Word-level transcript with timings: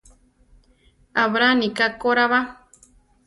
Abrani 1.23 1.67
ká 1.77 1.87
ko 1.99 2.09
ra 2.17 2.25
ba. 2.31 2.39